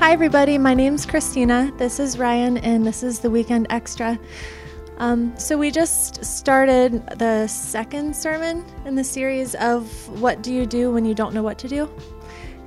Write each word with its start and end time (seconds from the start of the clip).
Hi, 0.00 0.12
everybody. 0.12 0.56
My 0.56 0.72
name's 0.72 1.04
Christina. 1.04 1.70
This 1.76 2.00
is 2.00 2.18
Ryan, 2.18 2.56
and 2.56 2.86
this 2.86 3.02
is 3.02 3.18
the 3.18 3.28
Weekend 3.28 3.66
Extra. 3.68 4.18
Um, 4.96 5.38
so, 5.38 5.58
we 5.58 5.70
just 5.70 6.24
started 6.24 7.06
the 7.18 7.46
second 7.46 8.16
sermon 8.16 8.64
in 8.86 8.94
the 8.94 9.04
series 9.04 9.54
of 9.56 9.86
What 10.18 10.42
Do 10.42 10.54
You 10.54 10.64
Do 10.64 10.90
When 10.90 11.04
You 11.04 11.14
Don't 11.14 11.34
Know 11.34 11.42
What 11.42 11.58
to 11.58 11.68
Do? 11.68 11.90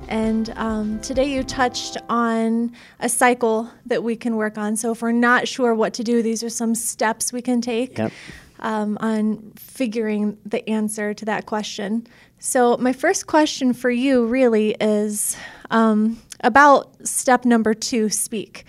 And 0.06 0.50
um, 0.50 1.00
today 1.00 1.24
you 1.24 1.42
touched 1.42 1.96
on 2.08 2.70
a 3.00 3.08
cycle 3.08 3.68
that 3.86 4.04
we 4.04 4.14
can 4.14 4.36
work 4.36 4.56
on. 4.56 4.76
So, 4.76 4.92
if 4.92 5.02
we're 5.02 5.10
not 5.10 5.48
sure 5.48 5.74
what 5.74 5.92
to 5.94 6.04
do, 6.04 6.22
these 6.22 6.44
are 6.44 6.48
some 6.48 6.76
steps 6.76 7.32
we 7.32 7.42
can 7.42 7.60
take 7.60 7.98
Yep. 7.98 8.12
um, 8.60 8.96
on 9.00 9.52
figuring 9.56 10.38
the 10.46 10.66
answer 10.70 11.12
to 11.14 11.24
that 11.24 11.46
question. 11.46 12.06
So, 12.38 12.76
my 12.76 12.92
first 12.92 13.26
question 13.26 13.72
for 13.72 13.90
you 13.90 14.24
really 14.24 14.76
is 14.80 15.36
um, 15.74 16.22
about 16.40 17.06
step 17.06 17.44
number 17.44 17.74
two 17.74 18.08
speak. 18.08 18.64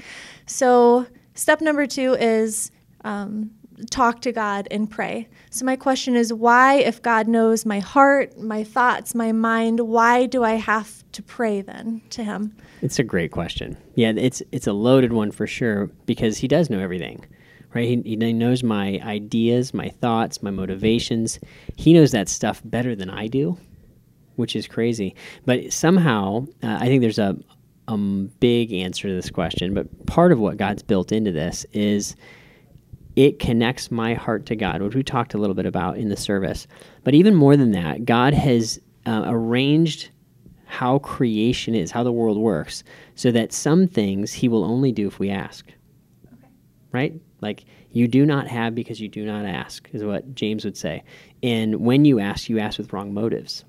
So, 0.48 1.06
step 1.36 1.62
number 1.62 1.86
two 1.86 2.14
is 2.16 2.72
um, 3.04 3.52
talk 3.92 4.22
to 4.22 4.32
God 4.32 4.68
and 4.72 4.90
pray. 4.90 5.30
So, 5.52 5.66
my 5.66 5.76
question 5.76 6.16
is 6.16 6.34
why, 6.34 6.76
if 6.76 7.02
God 7.02 7.28
knows 7.28 7.66
my 7.66 7.80
heart, 7.80 8.38
my 8.40 8.64
thoughts, 8.64 9.14
my 9.14 9.32
mind, 9.32 9.82
why 9.82 10.26
do 10.26 10.44
I 10.44 10.54
have 10.56 11.04
to 11.12 11.22
pray 11.22 11.62
then 11.62 12.02
to 12.10 12.24
Him? 12.24 12.58
It's 12.82 12.98
a 12.98 13.04
great 13.04 13.32
question. 13.32 13.78
Yeah, 13.94 14.14
it's 14.18 14.42
it's 14.52 14.68
a 14.68 14.74
loaded 14.74 15.14
one 15.14 15.32
for 15.32 15.46
sure 15.46 15.92
because 16.08 16.40
he 16.40 16.48
does 16.48 16.72
know 16.72 16.80
everything, 16.80 17.24
right? 17.76 17.88
He, 17.88 18.02
he 18.04 18.34
knows 18.34 18.64
my 18.64 19.00
ideas, 19.04 19.76
my 19.76 19.90
thoughts, 19.90 20.42
my 20.42 20.52
motivations. 20.52 21.40
He 21.76 21.94
knows 21.94 22.12
that 22.12 22.30
stuff 22.30 22.62
better 22.66 22.96
than 22.96 23.12
I 23.12 23.28
do, 23.28 23.58
which 24.36 24.56
is 24.56 24.68
crazy. 24.68 25.16
But 25.46 25.72
somehow, 25.74 26.48
uh, 26.64 26.78
I 26.80 26.88
think 26.88 27.02
there's 27.02 27.20
a 27.20 27.38
big 28.40 28.74
answer 28.74 29.08
to 29.08 29.14
this 29.14 29.30
question. 29.30 29.74
But 29.74 30.06
part 30.08 30.32
of 30.32 30.40
what 30.40 30.58
God's 30.58 30.84
built 30.84 31.12
into 31.12 31.32
this 31.32 31.66
is 31.74 32.16
it 33.16 33.40
connects 33.40 33.92
my 33.92 34.14
heart 34.14 34.46
to 34.48 34.56
God, 34.56 34.82
which 34.82 34.96
we 34.96 35.04
talked 35.04 35.34
a 35.34 35.38
little 35.38 35.56
bit 35.56 35.66
about 35.66 35.98
in 35.98 36.10
the 36.10 36.18
service. 36.18 36.68
But 37.04 37.14
even 37.14 37.36
more 37.36 37.56
than 37.56 37.72
that, 37.72 38.06
God 38.06 38.34
has 38.34 38.80
uh, 39.06 39.24
arranged 39.26 40.10
how 40.66 41.00
creation 41.00 41.76
is, 41.76 41.92
how 41.92 42.04
the 42.04 42.12
world 42.12 42.38
works, 42.38 42.84
so 43.14 43.32
that 43.32 43.54
some 43.54 43.88
things 43.88 44.34
He 44.34 44.50
will 44.50 44.66
only 44.66 44.92
do 44.92 45.08
if 45.08 45.20
we 45.20 45.30
ask. 45.30 45.66
Right? 46.92 47.14
Like, 47.42 47.66
you 47.92 48.08
do 48.08 48.26
not 48.26 48.48
have 48.48 48.74
because 48.76 49.00
you 49.00 49.08
do 49.08 49.26
not 49.26 49.46
ask, 49.46 49.88
is 49.94 50.04
what 50.04 50.34
James 50.36 50.66
would 50.66 50.76
say. 50.76 51.04
And 51.44 51.78
when 51.78 52.04
you 52.04 52.20
ask, 52.20 52.50
you 52.50 52.60
ask 52.60 52.78
with 52.78 52.92
wrong 52.92 53.14
motives. 53.14 53.64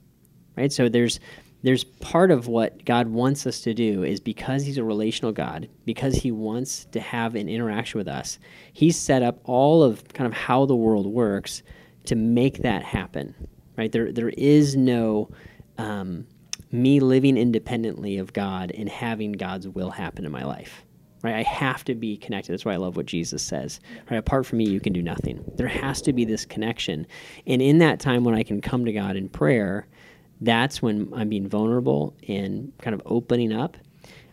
Right? 0.57 0.73
So 0.73 0.89
there's 0.89 1.21
there's 1.63 1.85
part 1.85 2.31
of 2.31 2.47
what 2.47 2.85
God 2.85 3.09
wants 3.09 3.47
us 3.47 3.61
to 3.63 3.75
do 3.75 4.05
is 4.05 4.21
because 4.21 4.65
He's 4.65 4.79
a 4.79 4.85
relational 4.85 5.33
God, 5.33 5.69
because 5.85 6.15
He 6.15 6.31
wants 6.31 6.85
to 6.93 7.01
have 7.01 7.35
an 7.35 7.49
interaction 7.49 7.99
with 7.99 8.09
us, 8.09 8.39
He's 8.73 8.97
set 8.97 9.23
up 9.23 9.41
all 9.45 9.83
of 9.83 10.07
kind 10.13 10.27
of 10.27 10.33
how 10.33 10.67
the 10.67 10.77
world 10.77 11.07
works 11.07 11.63
to 12.05 12.15
make 12.15 12.63
that 12.63 12.83
happen. 12.83 13.35
Right? 13.77 13.91
There 13.91 14.13
there 14.13 14.29
is 14.31 14.77
no 14.77 15.31
um, 15.79 16.27
me 16.71 17.01
living 17.01 17.37
independently 17.37 18.19
of 18.19 18.33
God 18.33 18.71
and 18.73 18.89
having 18.89 19.33
God's 19.33 19.69
will 19.69 19.91
happen 19.91 20.25
in 20.25 20.33
my 20.33 20.45
life. 20.45 20.85
Right? 21.23 21.35
I 21.35 21.43
have 21.43 21.83
to 21.85 21.95
be 21.95 22.17
connected. 22.17 22.53
That's 22.53 22.65
why 22.65 22.75
I 22.75 22.77
love 22.77 22.97
what 22.97 23.07
Jesus 23.07 23.43
says. 23.43 23.81
Right? 24.11 24.19
Apart 24.19 24.47
from 24.47 24.59
me, 24.59 24.69
you 24.69 24.81
can 24.81 24.93
do 24.93 25.03
nothing. 25.03 25.45
There 25.57 25.67
has 25.67 26.01
to 26.03 26.13
be 26.13 26.25
this 26.25 26.45
connection. 26.45 27.07
And 27.47 27.61
in 27.61 27.79
that 27.79 27.99
time 27.99 28.23
when 28.23 28.35
I 28.35 28.43
can 28.43 28.61
come 28.61 28.85
to 28.85 28.93
God 28.93 29.17
in 29.17 29.29
prayer, 29.29 29.89
that's 30.41 30.83
when 30.83 31.13
I'm 31.15 31.29
being 31.29 31.49
vulnerable 31.49 32.15
and 32.29 32.73
kind 32.83 32.95
of 32.95 33.03
opening 33.07 33.53
up. 33.53 33.77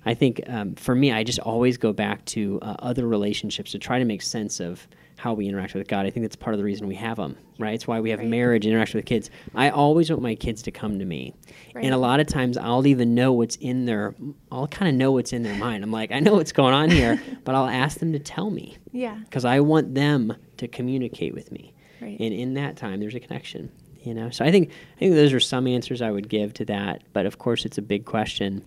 I 0.06 0.14
think 0.14 0.42
um, 0.48 0.76
for 0.76 0.94
me, 0.96 1.12
I 1.14 1.24
just 1.24 1.40
always 1.40 1.78
go 1.78 1.94
back 1.94 2.26
to 2.26 2.60
uh, 2.62 2.76
other 2.80 3.08
relationships 3.08 3.72
to 3.72 3.80
try 3.80 4.00
to 4.00 4.06
make 4.06 4.22
sense 4.22 4.60
of 4.60 4.86
how 5.16 5.34
we 5.34 5.48
interact 5.48 5.74
with 5.74 5.88
God. 5.88 6.06
I 6.06 6.10
think 6.10 6.26
that's 6.26 6.36
part 6.36 6.54
of 6.54 6.58
the 6.58 6.66
reason 6.66 6.88
we 6.88 6.96
have 6.96 7.16
them, 7.16 7.38
right? 7.58 7.74
It's 7.74 7.88
why 7.88 8.02
we 8.02 8.10
have 8.10 8.20
Right. 8.20 8.28
marriage, 8.28 8.66
interaction 8.66 8.98
with 8.98 9.06
kids. 9.06 9.30
I 9.56 9.70
always 9.70 10.10
want 10.10 10.22
my 10.22 10.36
kids 10.36 10.62
to 10.64 10.72
come 10.72 11.00
to 11.00 11.06
me. 11.06 11.34
Right. 11.74 11.86
And 11.86 11.94
a 11.94 11.98
lot 11.98 12.20
of 12.20 12.28
times 12.28 12.58
I'll 12.58 12.86
even 12.86 13.16
know 13.16 13.32
what's 13.32 13.56
in 13.58 13.86
their, 13.86 14.14
I'll 14.52 14.68
kind 14.68 14.90
of 14.90 14.96
know 14.96 15.14
what's 15.14 15.32
in 15.32 15.44
their 15.44 15.56
mind. 15.56 15.86
I'm 15.86 15.92
like, 15.92 16.12
I 16.12 16.20
know 16.20 16.34
what's 16.34 16.52
going 16.52 16.74
on 16.74 16.90
here, 16.92 17.22
but 17.46 17.56
I'll 17.56 17.70
ask 17.70 18.00
them 18.00 18.12
to 18.12 18.20
tell 18.20 18.50
me 18.50 18.76
Yeah. 18.92 19.16
because 19.24 19.46
I 19.46 19.62
want 19.62 19.96
them 19.96 20.36
to 20.58 20.68
communicate 20.68 21.34
with 21.34 21.50
me. 21.54 21.74
Right. 22.02 22.20
And 22.20 22.34
in 22.34 22.56
that 22.56 22.76
time, 22.76 23.00
there's 23.00 23.16
a 23.16 23.22
connection. 23.22 23.72
You 24.04 24.14
know, 24.14 24.30
so 24.30 24.44
I 24.44 24.52
think 24.52 24.70
I 24.98 25.00
think 25.00 25.16
those 25.16 25.34
are 25.34 25.40
some 25.40 25.66
answers 25.66 26.02
I 26.02 26.12
would 26.12 26.28
give 26.28 26.54
to 26.56 26.66
that. 26.66 27.04
But 27.14 27.26
of 27.26 27.38
course, 27.38 27.66
it's 27.66 27.78
a 27.78 27.82
big 27.82 28.06
question. 28.06 28.64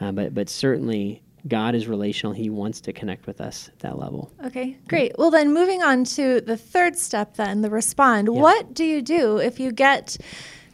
Uh, 0.00 0.10
but 0.10 0.34
but 0.34 0.48
certainly, 0.48 1.22
God 1.46 1.74
is 1.74 1.86
relational. 1.86 2.32
He 2.32 2.50
wants 2.50 2.80
to 2.82 2.92
connect 2.92 3.26
with 3.26 3.40
us 3.40 3.68
at 3.68 3.78
that 3.80 3.98
level. 3.98 4.32
Okay, 4.44 4.76
great. 4.88 5.12
Well, 5.16 5.30
then 5.30 5.54
moving 5.54 5.82
on 5.82 6.04
to 6.04 6.40
the 6.40 6.56
third 6.56 6.96
step, 6.96 7.36
then 7.36 7.62
the 7.62 7.70
respond. 7.70 8.28
Yeah. 8.28 8.40
What 8.40 8.74
do 8.74 8.84
you 8.84 9.00
do 9.00 9.38
if 9.38 9.60
you 9.60 9.72
get 9.72 10.16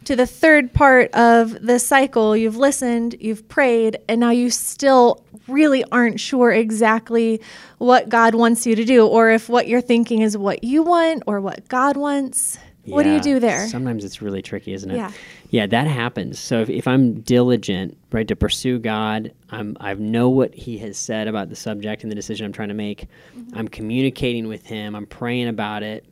to 0.05 0.15
the 0.15 0.27
third 0.27 0.73
part 0.73 1.13
of 1.13 1.65
the 1.65 1.79
cycle? 1.79 2.35
You've 2.35 2.57
listened, 2.57 3.15
you've 3.19 3.47
prayed, 3.47 3.99
and 4.09 4.19
now 4.19 4.31
you 4.31 4.49
still 4.49 5.23
really 5.47 5.83
aren't 5.91 6.19
sure 6.19 6.51
exactly 6.51 7.39
what 7.77 8.09
God 8.09 8.35
wants 8.35 8.65
you 8.65 8.75
to 8.75 8.83
do, 8.83 9.05
or 9.05 9.29
if 9.29 9.47
what 9.47 9.67
you're 9.67 9.81
thinking 9.81 10.21
is 10.21 10.37
what 10.37 10.63
you 10.63 10.83
want 10.83 11.23
or 11.27 11.39
what 11.39 11.67
God 11.67 11.97
wants. 11.97 12.57
What 12.93 13.03
do 13.03 13.11
you 13.11 13.19
do 13.21 13.39
there? 13.39 13.67
Sometimes 13.67 14.03
it's 14.05 14.21
really 14.21 14.41
tricky, 14.41 14.73
isn't 14.73 14.89
it? 14.89 14.97
Yeah. 14.97 15.11
Yeah, 15.49 15.67
that 15.67 15.87
happens. 15.87 16.39
So 16.39 16.61
if, 16.61 16.69
if 16.69 16.87
I'm 16.87 17.21
diligent, 17.21 17.97
right, 18.11 18.27
to 18.27 18.35
pursue 18.35 18.79
God, 18.79 19.31
I'm 19.49 19.77
I 19.79 19.93
know 19.93 20.29
what 20.29 20.53
He 20.53 20.77
has 20.79 20.97
said 20.97 21.27
about 21.27 21.49
the 21.49 21.55
subject 21.55 22.03
and 22.03 22.11
the 22.11 22.15
decision 22.15 22.45
I'm 22.45 22.51
trying 22.53 22.69
to 22.69 22.73
make. 22.73 23.07
Mm-hmm. 23.37 23.57
I'm 23.57 23.67
communicating 23.67 24.47
with 24.47 24.65
Him. 24.65 24.95
I'm 24.95 25.05
praying 25.05 25.47
about 25.47 25.83
it. 25.83 26.05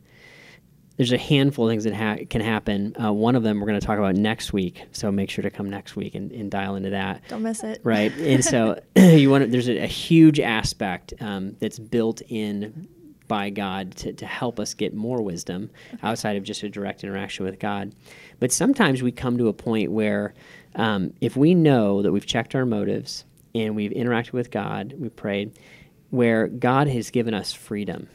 There's 0.97 1.11
a 1.11 1.17
handful 1.17 1.67
of 1.67 1.71
things 1.73 1.83
that 1.83 1.93
ha- 1.93 2.23
can 2.29 2.39
happen. 2.39 2.95
Uh, 2.97 3.11
one 3.11 3.35
of 3.35 3.43
them 3.43 3.59
we're 3.59 3.67
going 3.67 3.79
to 3.79 3.85
talk 3.85 3.97
about 3.97 4.15
next 4.15 4.53
week. 4.53 4.81
So 4.93 5.11
make 5.11 5.29
sure 5.29 5.41
to 5.41 5.49
come 5.49 5.69
next 5.69 5.97
week 5.97 6.15
and, 6.15 6.31
and 6.31 6.49
dial 6.49 6.75
into 6.75 6.91
that 6.91 7.21
Don't 7.27 7.43
miss 7.43 7.63
it. 7.65 7.81
right 7.83 8.13
and 8.13 8.43
so 8.45 8.79
you 8.95 9.29
want 9.29 9.51
there's 9.51 9.67
a, 9.67 9.79
a 9.79 9.87
huge 9.87 10.39
aspect 10.39 11.13
um, 11.19 11.57
that's 11.59 11.79
built 11.79 12.21
in 12.29 12.87
by 13.27 13.49
god 13.49 13.95
to, 13.95 14.13
to 14.13 14.25
help 14.25 14.59
us 14.59 14.73
get 14.73 14.93
more 14.93 15.21
wisdom 15.21 15.69
outside 16.03 16.37
of 16.37 16.43
just 16.43 16.63
a 16.63 16.69
direct 16.69 17.03
interaction 17.03 17.45
with 17.45 17.59
god. 17.59 17.93
But 18.39 18.51
sometimes 18.51 19.01
we 19.01 19.11
come 19.11 19.37
to 19.37 19.47
a 19.47 19.53
point 19.53 19.91
where 19.91 20.33
um, 20.75 21.13
if 21.21 21.37
we 21.37 21.53
know 21.55 22.01
that 22.01 22.11
we've 22.11 22.25
checked 22.25 22.55
our 22.55 22.65
motives 22.65 23.25
and 23.53 23.75
we've 23.75 23.91
interacted 23.91 24.33
with 24.33 24.51
god 24.51 24.93
we've 24.97 25.15
prayed 25.15 25.57
where 26.09 26.47
god 26.47 26.87
has 26.87 27.09
given 27.09 27.33
us 27.33 27.53
freedom 27.53 28.07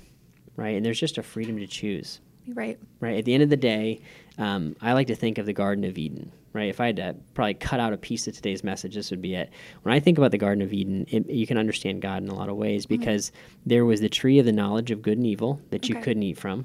right? 0.61 0.77
And 0.77 0.85
there's 0.85 1.01
just 1.01 1.19
a 1.19 1.23
freedom 1.23 1.59
to 1.59 1.67
choose. 1.67 2.21
Right. 2.47 2.79
right? 3.01 3.19
At 3.19 3.25
the 3.25 3.35
end 3.35 3.43
of 3.43 3.51
the 3.51 3.57
day, 3.57 4.03
um, 4.39 4.77
I 4.81 4.93
like 4.93 5.07
to 5.09 5.15
think 5.15 5.39
of 5.39 5.47
the 5.47 5.53
Garden 5.53 5.85
of 5.85 5.97
Eden, 5.97 6.33
right? 6.53 6.69
If 6.69 6.81
I 6.81 6.87
had 6.87 6.97
to 6.97 7.17
probably 7.35 7.55
cut 7.55 7.81
out 7.81 7.93
a 7.93 7.97
piece 7.97 8.27
of 8.27 8.35
today's 8.35 8.65
message, 8.65 8.95
this 8.95 9.11
would 9.11 9.23
be 9.23 9.35
it. 9.35 9.51
When 9.83 9.95
I 9.95 10.01
think 10.01 10.19
about 10.19 10.33
the 10.33 10.39
Garden 10.39 10.63
of 10.63 10.73
Eden, 10.73 11.07
it, 11.09 11.29
you 11.29 11.47
can 11.47 11.59
understand 11.59 12.03
God 12.03 12.23
in 12.23 12.29
a 12.29 12.35
lot 12.35 12.49
of 12.49 12.57
ways 12.57 12.87
mm-hmm. 12.87 13.01
because 13.01 13.33
there 13.67 13.85
was 13.85 14.01
the 14.01 14.09
tree 14.09 14.39
of 14.39 14.47
the 14.47 14.53
knowledge 14.53 14.91
of 14.91 15.03
good 15.03 15.19
and 15.19 15.27
evil 15.27 15.61
that 15.71 15.89
you 15.89 15.95
couldn't 15.97 16.23
eat 16.23 16.39
from, 16.39 16.65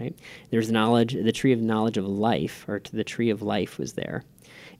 right? 0.00 0.18
There's 0.50 0.68
the 0.68 0.72
knowledge, 0.72 1.12
the 1.12 1.32
tree 1.32 1.52
of 1.52 1.60
knowledge 1.60 1.98
of 1.98 2.06
life, 2.06 2.64
or 2.68 2.78
to 2.78 2.96
the 2.96 3.04
tree 3.04 3.30
of 3.30 3.42
life 3.42 3.78
was 3.78 3.94
there, 3.94 4.24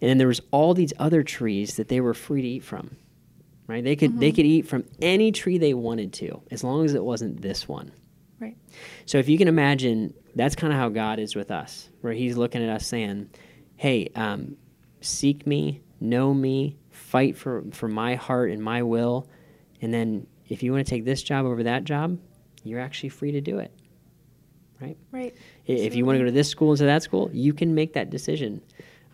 and 0.00 0.08
then 0.08 0.18
there 0.18 0.28
was 0.28 0.40
all 0.50 0.74
these 0.74 0.92
other 0.98 1.22
trees 1.22 1.76
that 1.76 1.88
they 1.88 2.00
were 2.00 2.14
free 2.14 2.42
to 2.42 2.48
eat 2.48 2.64
from, 2.64 2.96
right? 3.66 3.84
They 3.84 3.96
could 3.96 4.18
they 4.18 4.28
mm-hmm. 4.28 4.36
could 4.36 4.46
eat 4.46 4.68
from 4.68 4.84
any 5.02 5.32
tree 5.32 5.58
they 5.58 5.74
wanted 5.74 6.12
to, 6.14 6.42
as 6.50 6.64
long 6.64 6.84
as 6.84 6.94
it 6.94 7.04
wasn't 7.04 7.42
this 7.42 7.68
one. 7.68 7.92
Right. 8.40 8.56
So 9.04 9.18
if 9.18 9.28
you 9.28 9.36
can 9.36 9.48
imagine, 9.48 10.14
that's 10.36 10.54
kind 10.54 10.72
of 10.72 10.78
how 10.78 10.90
God 10.90 11.18
is 11.18 11.34
with 11.34 11.50
us, 11.50 11.88
where 12.02 12.12
He's 12.12 12.36
looking 12.36 12.62
at 12.62 12.68
us 12.68 12.86
saying, 12.86 13.28
"Hey, 13.78 14.10
um, 14.14 14.56
seek 15.00 15.46
me, 15.46 15.80
know 16.00 16.34
me, 16.34 16.76
fight 16.90 17.36
for 17.38 17.64
for 17.72 17.88
my 17.88 18.16
heart 18.16 18.50
and 18.50 18.62
my 18.62 18.82
will, 18.82 19.26
and 19.80 19.92
then 19.94 20.26
if 20.48 20.62
you 20.62 20.72
want 20.72 20.86
to 20.86 20.90
take 20.90 21.06
this 21.06 21.22
job 21.22 21.46
over 21.46 21.62
that 21.62 21.84
job, 21.84 22.18
you're 22.64 22.80
actually 22.80 23.08
free 23.08 23.32
to 23.32 23.40
do 23.40 23.58
it." 23.58 23.72
Right? 24.80 24.98
Right. 25.10 25.34
If 25.66 25.94
you 25.96 26.04
want 26.04 26.16
to 26.16 26.20
go 26.20 26.26
to 26.26 26.32
this 26.32 26.48
school 26.48 26.70
instead 26.70 26.84
of 26.84 26.94
that 26.94 27.02
school, 27.02 27.30
you 27.32 27.52
can 27.52 27.74
make 27.74 27.94
that 27.94 28.10
decision. 28.10 28.60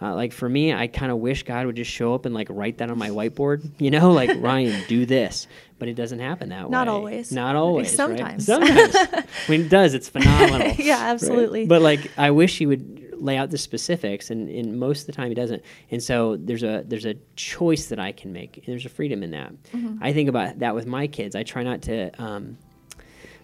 Uh, 0.02 0.14
like 0.14 0.32
for 0.32 0.49
me, 0.49 0.75
I 0.75 0.87
kind 0.87 1.11
of 1.11 1.19
wish 1.19 1.44
God 1.44 1.66
would 1.66 1.76
just 1.76 1.90
show 1.90 2.14
up 2.14 2.26
and 2.26 2.34
like 2.34 2.49
write 2.50 2.78
that 2.78 2.90
on 2.90 2.99
my 2.99 3.11
whiteboard, 3.11 3.70
you 3.78 3.90
know, 3.90 4.12
like 4.12 4.31
Ryan, 4.38 4.82
do 4.88 5.06
this. 5.06 5.46
But 5.78 5.88
it 5.88 5.94
doesn't 5.94 6.19
happen 6.19 6.50
that 6.50 6.62
Not 6.62 6.70
way. 6.70 6.70
Not 6.70 6.88
always. 6.88 7.32
Not 7.32 7.56
always. 7.56 7.87
right? 7.88 7.96
Sometimes. 7.96 8.46
Sometimes. 8.46 8.94
when 9.46 9.62
it 9.62 9.69
does, 9.69 9.94
it's 9.94 10.08
phenomenal. 10.08 10.75
Yeah, 10.78 10.94
right? 10.94 11.11
absolutely. 11.11 11.66
But 11.66 11.82
like, 11.82 12.11
I 12.19 12.31
wish 12.32 12.58
he 12.58 12.66
would 12.66 13.03
lay 13.25 13.37
out 13.37 13.50
the 13.50 13.59
specifics, 13.59 14.31
and, 14.31 14.49
and 14.49 14.79
most 14.79 15.00
of 15.00 15.06
the 15.06 15.12
time 15.12 15.29
he 15.29 15.35
doesn't. 15.35 15.62
And 15.91 16.03
so 16.03 16.37
there's 16.37 16.62
a 16.62 16.85
there's 16.87 17.06
a 17.06 17.15
choice 17.37 17.87
that 17.87 17.99
I 17.99 18.12
can 18.12 18.32
make. 18.32 18.59
And 18.59 18.67
there's 18.67 18.87
a 18.87 18.91
freedom 18.91 19.23
in 19.23 19.31
that. 19.32 19.53
Mm-hmm. 19.73 19.99
I 20.03 20.12
think 20.12 20.29
about 20.29 20.59
that 20.61 20.75
with 20.75 20.87
my 20.87 21.06
kids. 21.06 21.35
I 21.35 21.43
try 21.43 21.62
not 21.62 21.82
to. 21.82 22.11
Um, 22.23 22.59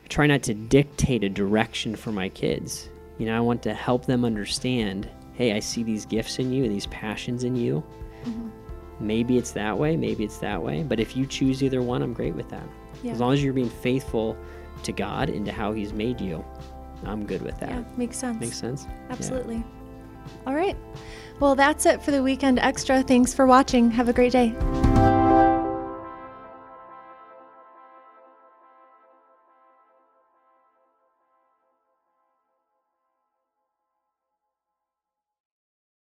try 0.09 0.27
not 0.27 0.43
to 0.43 0.53
dictate 0.55 1.23
a 1.23 1.29
direction 1.29 1.95
for 1.95 2.11
my 2.11 2.29
kids. 2.29 2.89
You 3.19 3.27
know, 3.27 3.37
I 3.37 3.41
want 3.41 3.63
to 3.63 3.75
help 3.75 4.07
them 4.07 4.25
understand 4.25 5.09
hey, 5.35 5.55
I 5.55 5.61
see 5.61 5.83
these 5.83 6.05
gifts 6.05 6.39
in 6.39 6.53
you 6.53 6.65
and 6.65 6.75
these 6.75 6.89
passions 6.89 7.45
in 7.45 7.57
you. 7.57 7.83
maybe 9.01 9.39
it's 9.39 9.53
that 9.53 9.79
way, 9.79 9.97
maybe 9.97 10.23
it's 10.23 10.37
that 10.39 10.63
way. 10.63 10.83
But 10.83 11.01
if 11.01 11.17
you 11.17 11.25
choose 11.25 11.63
either 11.63 11.81
one, 11.81 12.03
I'm 12.03 12.13
great 12.13 12.35
with 12.35 12.51
that. 12.51 12.67
Yeah. 13.03 13.13
As 13.13 13.21
long 13.21 13.33
as 13.33 13.43
you're 13.43 13.55
being 13.55 13.71
faithful 13.71 14.37
to 14.83 14.93
God 14.93 15.31
and 15.31 15.47
to 15.47 15.53
how 15.53 15.73
He's 15.73 15.95
made 15.95 16.21
you, 16.21 16.45
I'm 17.05 17.25
good 17.27 17.43
with 17.43 17.59
that. 17.61 17.71
Yeah, 17.71 17.85
makes 17.97 18.17
sense. 18.17 18.41
Makes 18.41 18.59
sense? 18.59 18.87
Yeah. 18.87 19.07
Absolutely. 19.11 19.65
All 20.47 20.55
right. 20.55 20.77
Well, 21.41 21.55
that's 21.55 21.87
it 21.87 22.03
for 22.03 22.11
the 22.11 22.23
weekend 22.23 22.59
extra. 22.59 23.03
Thanks 23.03 23.33
for 23.33 23.47
watching. 23.47 23.91
Have 23.91 24.09
a 24.09 24.13
great 24.13 24.33
day. 24.33 24.55